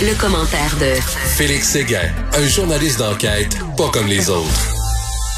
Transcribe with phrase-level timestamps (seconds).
[0.00, 1.00] Le, commentaire de
[1.36, 4.72] Félix Séguin, un journaliste d'enquête pas comme les autres.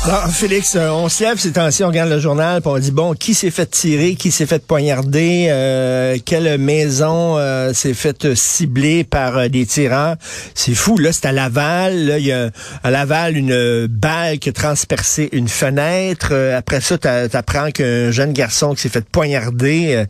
[0.05, 2.91] Alors, Félix, euh, on se lève ces temps-ci, on regarde le journal, puis on dit,
[2.91, 8.35] bon, qui s'est fait tirer, qui s'est fait poignarder, euh, quelle maison euh, s'est fait
[8.35, 10.17] cibler par des tireurs.
[10.55, 12.07] C'est fou, là, c'est à Laval.
[12.07, 12.51] Là, il y a
[12.83, 16.33] à Laval une balle qui a transpercé une fenêtre.
[16.35, 20.07] après ça, t'apprends qu'un jeune garçon qui s'est fait poignarder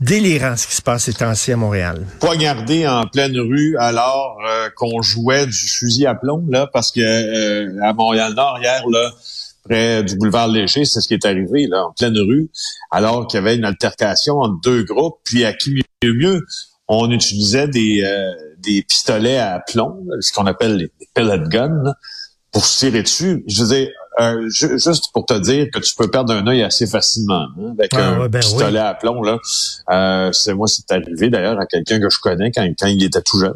[0.00, 2.06] délirant ce qui se passe ces temps-ci à Montréal.
[2.20, 7.00] Poignardé en pleine rue alors euh, qu'on jouait du fusil à plomb là parce que
[7.00, 9.10] euh, à Montréal-Nord hier là
[9.64, 12.50] près du boulevard Léger, c'est ce qui est arrivé là en pleine rue
[12.90, 16.46] alors qu'il y avait une altercation entre deux groupes puis à qui mieux mieux
[16.88, 21.94] on utilisait des euh, des pistolets à plomb, ce qu'on appelle les, pellet guns
[22.52, 23.44] pour se tirer dessus.
[23.46, 23.88] Je veux dire,
[24.20, 27.92] euh, juste pour te dire que tu peux perdre un œil assez facilement hein, avec
[27.94, 29.38] ah, un ben pistolet à plomb là.
[29.90, 33.22] Euh, c'est moi c'est arrivé d'ailleurs à quelqu'un que je connais quand, quand il était
[33.22, 33.54] tout jeune.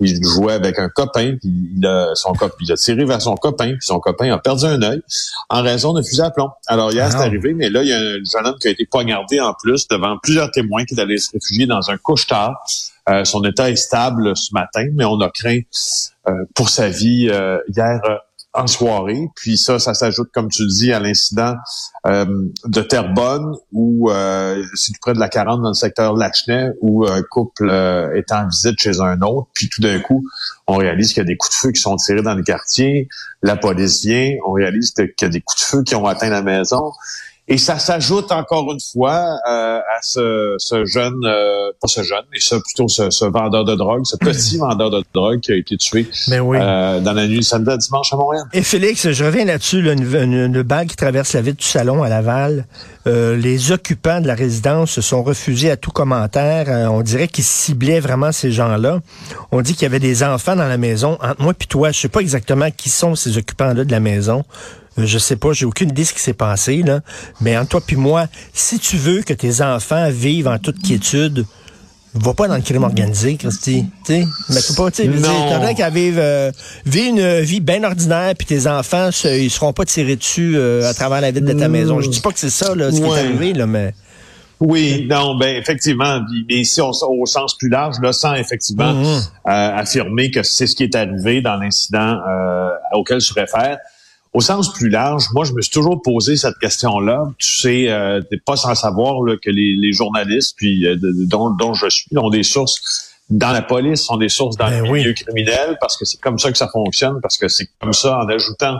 [0.00, 3.36] Il jouait avec un copain puis il a son copain il a tiré vers son
[3.36, 5.00] copain puis son copain a perdu un œil
[5.48, 6.50] en raison d'un fusil à plomb.
[6.66, 7.22] Alors hier c'est ah.
[7.22, 9.86] arrivé mais là il y a un jeune homme qui a été poignardé en plus
[9.86, 12.60] devant plusieurs témoins qui allaient se réfugier dans un couche-tard.
[13.08, 15.60] Euh, son état est stable ce matin mais on a craint
[16.54, 17.30] pour sa vie
[17.68, 18.00] hier
[18.52, 19.28] en soirée.
[19.36, 21.54] Puis ça, ça s'ajoute, comme tu le dis, à l'incident
[22.06, 22.26] euh,
[22.64, 27.06] de Terrebonne, où euh, c'est tout près de la 40 dans le secteur Lachenay, où
[27.06, 29.48] un couple euh, est en visite chez un autre.
[29.54, 30.26] Puis tout d'un coup,
[30.66, 33.08] on réalise qu'il y a des coups de feu qui sont tirés dans le quartier.
[33.42, 36.30] La police vient, on réalise qu'il y a des coups de feu qui ont atteint
[36.30, 36.92] la maison.
[37.52, 42.22] Et ça s'ajoute encore une fois euh, à ce, ce jeune, euh, pas ce jeune,
[42.30, 45.56] mais ce, plutôt ce, ce, vendeur de drogue, ce petit vendeur de drogue qui a
[45.56, 48.44] été tué ben euh, dans la nuit samedi à dimanche à Montréal.
[48.52, 52.08] Et Félix, je reviens là-dessus, une, une, bague qui traverse la ville du Salon à
[52.08, 52.66] Laval.
[53.04, 56.68] les occupants de la résidence se sont refusés à tout commentaire.
[56.92, 59.00] on dirait qu'ils ciblaient vraiment ces gens-là.
[59.50, 61.18] On dit qu'il y avait des enfants dans la maison.
[61.20, 64.44] Entre moi et toi, je sais pas exactement qui sont ces occupants-là de la maison.
[65.00, 67.00] Euh, je sais pas, j'ai aucune idée de ce qui s'est passé, là.
[67.40, 71.44] Mais entre toi puis moi, si tu veux que tes enfants vivent en toute quiétude,
[72.14, 73.84] va pas dans le crime organisé, Christy.
[74.04, 76.50] sais, mais pas, tu sais, qu'à vivre, euh,
[76.84, 80.94] vivre une vie bien ordinaire, puis tes enfants, ils seront pas tirés dessus euh, à
[80.94, 82.00] travers la ville de ta maison.
[82.00, 83.94] Je dis pas que c'est ça, là, ce qui est arrivé, là, mais.
[84.58, 89.30] Oui, non, ben effectivement, mais ici au sens plus large, là, sans effectivement mm-hmm.
[89.46, 92.18] affirmer que c'est ce qui est arrivé dans l'incident
[92.92, 93.78] auquel je réfère
[94.32, 97.24] au sens plus large, moi, je me suis toujours posé cette question-là.
[97.38, 101.74] Tu sais, euh, t'es pas sans savoir là, que les, journalistes, puis euh, dont, dont,
[101.74, 105.12] je suis, ont des sources dans la police, ont des sources dans ben le milieu
[105.12, 108.28] criminel, parce que c'est comme ça que ça fonctionne, parce que c'est comme ça, en
[108.28, 108.78] ajoutant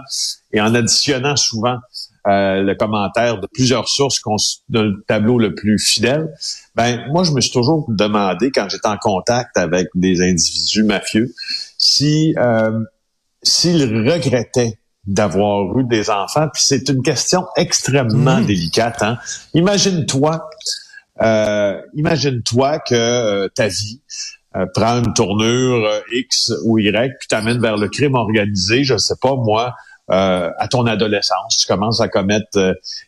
[0.52, 1.78] et en additionnant souvent
[2.26, 4.20] euh, le commentaire de plusieurs sources
[4.68, 6.34] dans le tableau le plus fidèle.
[6.74, 11.32] Ben, moi, je me suis toujours demandé, quand j'étais en contact avec des individus mafieux,
[11.78, 12.84] si euh,
[13.42, 16.48] s'ils regrettaient d'avoir eu des enfants.
[16.52, 18.46] Puis c'est une question extrêmement mmh.
[18.46, 19.02] délicate.
[19.02, 19.18] Hein?
[19.54, 20.48] Imagine-toi,
[21.22, 24.00] euh, imagine-toi que euh, ta vie
[24.56, 28.84] euh, prend une tournure X ou Y, puis t'amène vers le crime organisé.
[28.84, 29.74] Je sais pas moi.
[30.08, 32.58] à ton adolescence, tu commences à commettre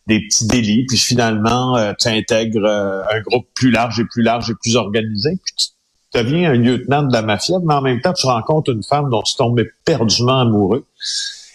[0.07, 4.55] des petits délits, puis finalement, tu intègres un groupe plus large et plus large et
[4.55, 5.69] plus organisé, puis tu
[6.15, 9.23] deviens un lieutenant de la mafia, mais en même temps, tu rencontres une femme dont
[9.23, 10.87] tu tombes éperdument amoureux.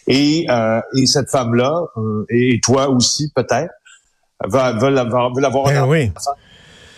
[0.07, 3.73] Et, euh, et cette femme-là, euh, et toi aussi peut-être,
[4.45, 6.11] veulent avoir, veulent avoir ben oui.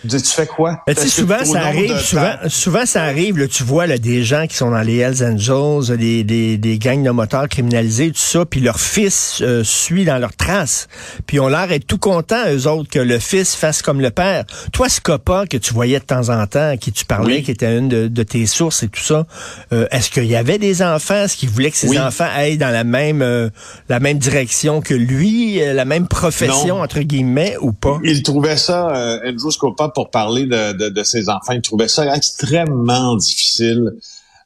[0.08, 0.82] Tu fais quoi?
[0.86, 4.56] Ben, souvent, ça arrive, souvent, souvent, ça arrive, là, tu vois là, des gens qui
[4.56, 8.60] sont dans les Hells Angels, des, des, des gangs de motards criminalisés, tout ça, puis
[8.60, 10.88] leur fils euh, suit dans leurs traces.
[11.26, 14.44] Puis on l'air d'être tout contents, eux autres, que le fils fasse comme le père.
[14.72, 17.76] Toi, ce copain que tu voyais de temps en temps, qui tu parlais, qui était
[17.76, 19.26] une de, tes sources et tout ça,
[19.72, 21.24] euh, est-ce qu'il y avait des enfants?
[21.24, 23.50] Est-ce qu'il voulait que ses enfants aillent dans la même euh,
[23.88, 27.98] la même direction que lui, la même profession, entre guillemets, ou pas?
[28.02, 31.52] Il trouvait ça, Andrew Scopa, pour parler de, ses enfants.
[31.52, 33.92] Il trouvait ça extrêmement difficile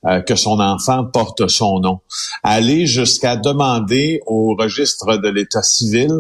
[0.07, 2.01] euh, que son enfant porte son nom.
[2.43, 6.13] Aller jusqu'à demander au registre de l'État civil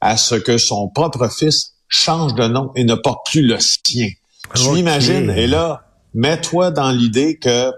[0.00, 4.08] à ce que son propre fils change de nom et ne porte plus le sien.
[4.54, 5.30] Tu imagines?
[5.30, 5.84] Et là,
[6.14, 7.70] mets-toi dans l'idée que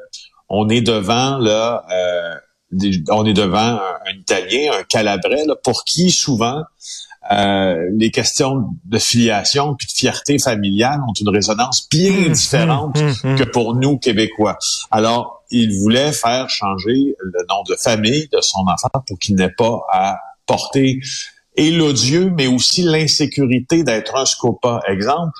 [0.48, 2.34] on est devant là, euh,
[3.10, 6.62] on est devant un, un Italien, un Calabrais, là, pour qui souvent
[7.32, 13.00] euh, les questions de filiation puis de fierté familiale ont une résonance bien mmh, différente
[13.00, 14.58] mmh, mmh, que pour nous Québécois.
[14.90, 19.54] Alors, il voulait faire changer le nom de famille de son enfant pour qu'il n'ait
[19.56, 21.00] pas à porter
[21.56, 24.80] et l'odieux, mais aussi l'insécurité d'être un scopa.
[24.88, 25.32] Exemple,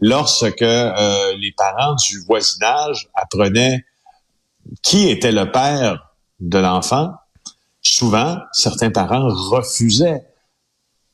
[0.00, 3.84] lorsque euh, les parents du voisinage apprenaient
[4.82, 7.12] qui était le père de l'enfant,
[7.82, 10.22] souvent, certains parents refusaient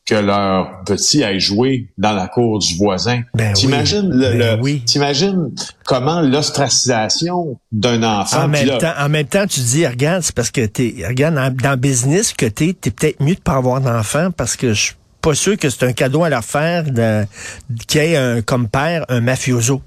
[0.06, 3.22] que leur petit aille jouer dans la cour du voisin.
[3.34, 4.82] Ben t'imagines oui, le, ben le- oui.
[4.86, 5.50] t'imagines
[5.84, 8.44] comment l'ostracisation d'un enfant.
[8.44, 11.34] En même, là, temps, en même temps, tu dis, regarde, c'est parce que t'es, regarde,
[11.34, 14.72] dans, dans le business que t'es, t'es peut-être mieux de pas avoir d'enfant parce que
[14.72, 18.68] je suis pas sûr que c'est un cadeau à leur faire y ait un, comme
[18.68, 19.82] père un mafioso.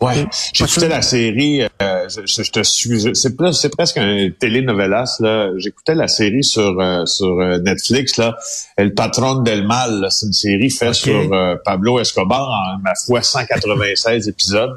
[0.00, 5.16] Ouais, j'écoutais la série, euh, je, je- te suis, c'est plus, c'est presque un télénovelas
[5.20, 5.50] là.
[5.58, 8.34] J'écoutais la série sur euh, sur euh, Netflix là,
[8.78, 10.06] El Patron del Mal.
[10.10, 14.74] C'est une série faite sur euh, Pablo Escobar en ma foi 196 épisodes.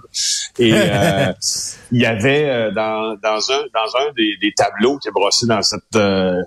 [0.59, 1.31] Et euh,
[1.93, 5.47] il y avait euh, dans dans un dans un des, des tableaux qui est brossé
[5.47, 5.97] dans cette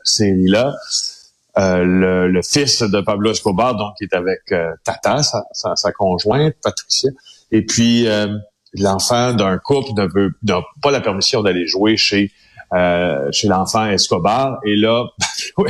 [0.04, 0.74] série là.
[1.56, 5.92] le, le fils de Pablo Escobar, donc, qui est avec euh, Tata, sa, sa, sa
[5.92, 7.10] conjointe, Patricia.
[7.52, 8.26] Et puis, euh,
[8.78, 12.32] l'enfant d'un couple ne veut n'a pas la permission d'aller jouer chez
[12.74, 14.58] euh, chez l'enfant Escobar.
[14.64, 15.04] Et là,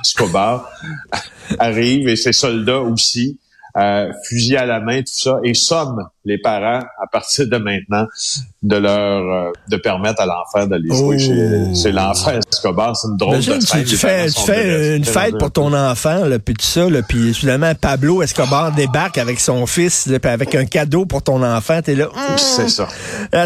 [0.00, 0.68] Escobar
[1.58, 3.38] arrive et ses soldats aussi,
[3.78, 8.06] euh, fusil à la main, tout ça, et somme les parents à partir de maintenant
[8.62, 11.18] de leur euh, de permettre à l'enfant d'aller jouer Oh.
[11.18, 12.96] chez, chez l'enfant Escobar.
[12.96, 13.84] C'est une drôle Imagine, de tu, scène.
[13.84, 17.02] tu Les fais, tu fais une fête pour ton enfant, là, puis tout ça, là,
[17.06, 21.80] puis finalement, Pablo Escobar débarque avec son fils, là, avec un cadeau pour ton enfant,
[21.82, 22.88] t'es là, hum, C'est ça.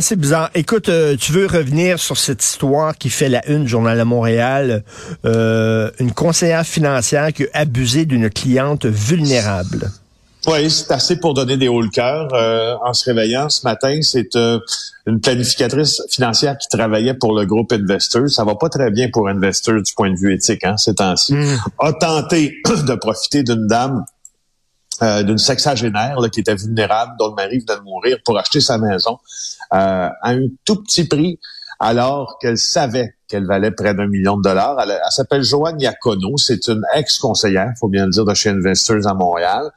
[0.01, 0.51] C'est bizarre.
[0.55, 4.05] Écoute, euh, tu veux revenir sur cette histoire qui fait la une du Journal de
[4.05, 4.85] Montréal,
[5.27, 9.91] euh, une conseillère financière qui a abusé d'une cliente vulnérable.
[10.47, 12.29] Oui, c'est assez pour donner des hauts le cœur.
[12.33, 14.59] Euh, en se réveillant ce matin, c'est euh,
[15.07, 18.29] une planificatrice financière qui travaillait pour le groupe Investors.
[18.31, 21.35] Ça va pas très bien pour Investors du point de vue éthique, hein, ces temps-ci.
[21.79, 22.57] A tenté
[22.87, 24.05] de profiter d'une dame,
[25.03, 28.61] euh, d'une sexagénaire là, qui était vulnérable, dont le mari venait de mourir, pour acheter
[28.61, 29.19] sa maison
[29.75, 31.39] euh, à un tout petit prix,
[31.79, 34.79] alors qu'elle savait qu'elle valait près d'un million de dollars.
[34.83, 36.37] Elle, elle s'appelle Joanne Iacono.
[36.37, 39.71] C'est une ex-conseillère, faut bien le dire, de chez Investors à Montréal.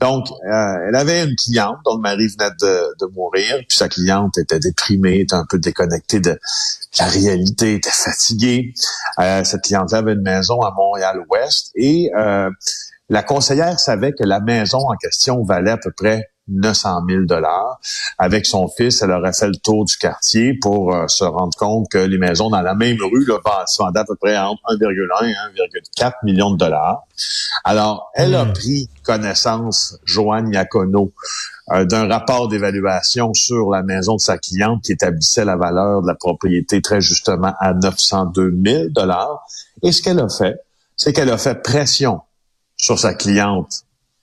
[0.00, 3.88] Donc, euh, elle avait une cliente dont le mari venait de, de mourir, puis sa
[3.88, 6.38] cliente était déprimée, était un peu déconnectée de
[6.98, 8.72] la réalité, était fatiguée.
[9.18, 12.50] Euh, cette cliente avait une maison à Montréal-Ouest et euh,
[13.10, 17.80] la conseillère savait que la maison en question valait à peu près 900 000 dollars.
[18.18, 21.88] Avec son fils, elle aurait fait le tour du quartier pour euh, se rendre compte
[21.88, 25.28] que les maisons dans la même rue là, se vendaient à peu près entre 1,1
[25.28, 27.04] et 1,4 millions de dollars.
[27.64, 28.52] Alors, elle a Hmm.
[28.52, 31.12] pris connaissance, Joanne Iacono,
[31.72, 36.06] euh, d'un rapport d'évaluation sur la maison de sa cliente qui établissait la valeur de
[36.06, 39.46] la propriété très justement à 902 000 dollars.
[39.82, 40.56] Et ce qu'elle a fait,
[40.96, 42.20] c'est qu'elle a fait pression
[42.76, 43.82] sur sa cliente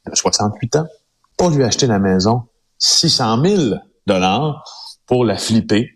[0.09, 0.87] de 68 ans
[1.37, 2.43] pour lui acheter la maison
[2.79, 3.61] 600 000
[4.05, 4.63] dollars
[5.05, 5.91] pour la flipper,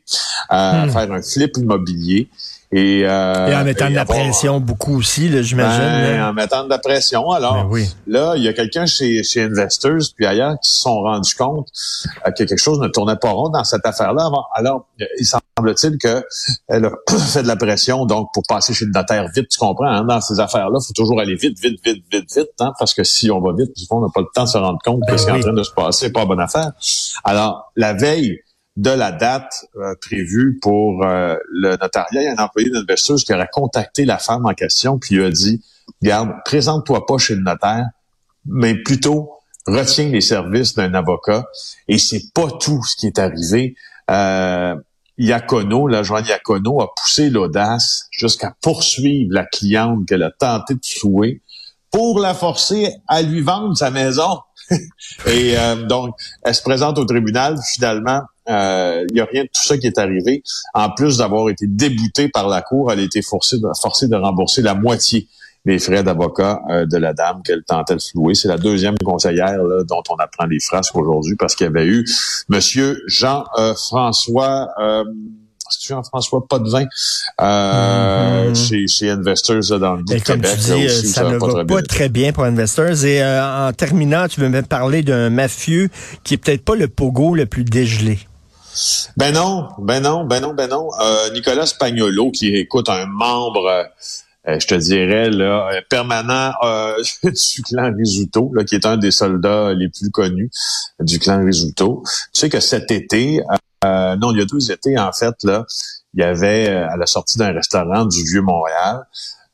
[0.54, 0.90] euh, Hmm.
[0.90, 2.30] faire un flip immobilier.
[2.74, 5.82] Et, euh, Et en mettant de la avoir- pression beaucoup aussi, j'imagine.
[5.82, 7.30] Ben, en mettant de la pression.
[7.32, 7.90] Alors, Ben oui.
[8.08, 11.68] là, il y a quelqu'un chez, chez Investors puis ailleurs qui se sont rendus compte
[12.26, 14.30] euh, que quelque chose ne tournait pas rond dans cette affaire-là.
[14.56, 14.88] Alors,
[15.20, 16.24] il semble-t-il que
[16.70, 16.92] elle a
[17.34, 20.22] fait de la pression, donc pour passer chez le notaire vite, tu comprends, hein, dans
[20.22, 23.30] ces affaires-là, il faut toujours aller vite, vite, vite, vite, vite, hein, parce que si
[23.30, 25.12] on va vite, du fond, on n'a pas le temps de se rendre compte que
[25.12, 26.72] Ben ce qui est en train de se passer n'est pas bonne affaire.
[27.26, 28.40] Alors, la veille
[28.82, 33.20] de la date euh, prévue pour euh, le notariat, il y a un employé d'Investors
[33.20, 35.62] qui aurait contacté la femme en question puis lui a dit,
[36.02, 37.86] garde, présente-toi pas chez le notaire,
[38.46, 39.34] mais plutôt
[39.68, 41.46] retiens les services d'un avocat.
[41.88, 43.76] Et c'est pas tout ce qui est arrivé.
[44.10, 44.76] Euh,
[45.20, 50.84] Iacono, la Joanne Iacono, a poussé l'audace jusqu'à poursuivre la cliente qu'elle a tenté de
[50.84, 51.44] souer
[51.92, 54.40] pour la forcer à lui vendre sa maison.
[55.28, 57.58] Et euh, donc, elle se présente au tribunal.
[57.76, 60.44] Finalement, euh, il n'y a rien de tout ça qui est arrivé.
[60.74, 64.16] En plus d'avoir été déboutée par la cour, elle a été forcée de, forcée de
[64.16, 65.28] rembourser la moitié
[65.64, 68.34] des frais d'avocat euh, de la dame qu'elle tentait de flouer.
[68.34, 71.86] C'est la deuxième conseillère là, dont on apprend les frasques aujourd'hui parce qu'il y avait
[71.86, 72.04] eu
[72.50, 74.70] Monsieur Jean-François...
[74.80, 75.04] Euh,
[75.88, 76.86] Jean-François Potvin
[77.40, 78.56] euh, Mhm.
[78.56, 80.58] chez, chez Investors dans le bout Et de comme Québec.
[80.58, 83.06] tu dis, euh, aussi, ça ne très va pas très bien pour Investors.
[83.06, 85.90] Et euh, en terminant, tu veux me parler d'un mafieux
[86.24, 88.20] qui est peut-être pas le pogo le plus dégelé.
[89.18, 90.90] Ben non, ben non, ben non, ben non.
[91.00, 93.84] Euh, Nicolas Spagnolo, qui écoute un membre, euh,
[94.48, 99.12] euh, je te dirais, là, permanent euh, du clan Risuto, là, qui est un des
[99.12, 100.50] soldats les plus connus
[101.00, 102.04] du clan Risuto.
[102.34, 103.42] Tu sais que cet été,
[103.84, 105.66] non, il y a deux étés, en fait, là,
[106.14, 109.06] il y avait, à la sortie d'un restaurant du Vieux-Montréal,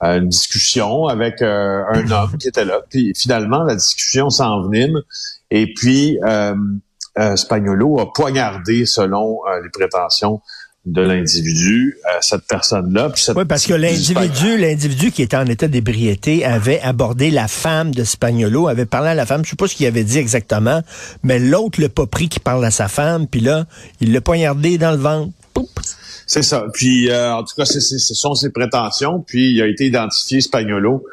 [0.01, 2.81] une discussion avec un homme qui était là.
[2.87, 5.01] Puis finalement, la discussion s'envenime.
[5.49, 6.19] Et puis,
[7.35, 10.41] Spagnolo a poignardé, selon euh, les prétentions
[10.85, 13.11] de l'individu, euh, cette personne-là.
[13.35, 18.05] Oui, parce que l'individu, l'individu qui était en état d'ébriété avait abordé la femme de
[18.05, 20.81] Spagnolo, avait parlé à la femme, je sais pas ce qu'il avait dit exactement,
[21.23, 23.65] mais l'autre l'a pas pris qui parle à sa femme, puis là,
[23.99, 25.33] il l'a poignardé dans le ventre.
[26.25, 26.65] C'est ça.
[26.73, 29.23] Puis, euh, en tout cas, ce sont ses prétentions.
[29.25, 31.03] Puis, il a été identifié Spagnolo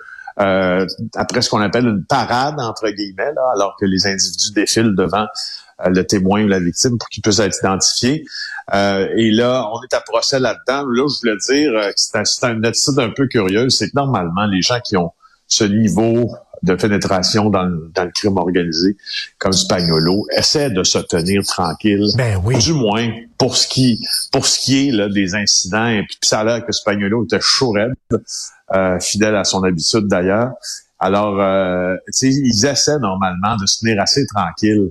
[0.40, 5.22] euh, après ce qu'on appelle une parade, entre guillemets, alors que les individus défilent devant
[5.22, 8.24] euh, le témoin ou la victime pour qu'il puisse être identifié.
[8.72, 10.86] Euh, et là, on est à procès là-dedans.
[10.86, 13.76] Là, je voulais dire que c'est un, une attitude un peu curieuse.
[13.76, 15.12] C'est que normalement, les gens qui ont
[15.46, 16.30] ce niveau
[16.62, 18.96] de pénétration dans, dans, le crime organisé
[19.38, 22.06] comme Spagnolo essaie de se tenir tranquille.
[22.16, 22.56] Ben oui.
[22.58, 24.00] Du moins pour ce qui
[24.32, 25.88] pour ce qui est là, des incidents.
[25.88, 30.52] Et puis ça a l'air que Spagnolo était chaud euh, fidèle à son habitude d'ailleurs.
[30.98, 34.90] Alors, euh, ils essaient normalement de se tenir assez tranquille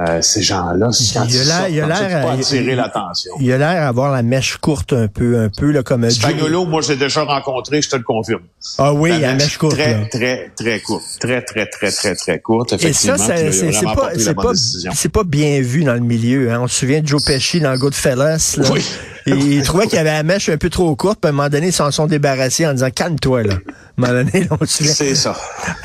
[0.00, 3.30] euh, ces gens-là, il a l'air, il a l'air, attirer l'attention.
[3.38, 6.10] Il a l'air d'avoir la mèche courte un peu, un peu là comme.
[6.10, 8.42] Spagnolo, moi j'ai déjà rencontré, je te le confirme.
[8.78, 9.76] Ah oui, la mèche courte.
[9.76, 12.72] Très, très, très courte, très, très, très, très, très courte.
[12.72, 16.50] Effectivement, Et ça, c'est pas, c'est pas, c'est pas bien vu dans le milieu.
[16.50, 16.62] Hein.
[16.62, 18.56] On se souvient de Joe Pesci dans Goodfellas.
[18.56, 18.68] Là.
[18.72, 18.84] Oui.
[19.26, 21.68] Il trouvait qu'il avait la mèche un peu trop courte, puis à un moment donné,
[21.68, 23.54] ils s'en sont débarrassés en disant calme-toi là.
[23.54, 23.60] À un
[23.96, 25.36] moment donné, on se C'est ça.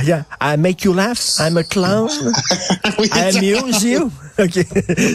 [0.01, 2.09] I make you laugh, I'm a clown,
[3.13, 4.11] I amuse you.
[4.39, 4.65] OK.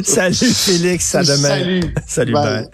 [0.04, 1.48] Salut Félix, à demain.
[1.48, 1.94] Salut.
[2.06, 2.68] Salut, bye.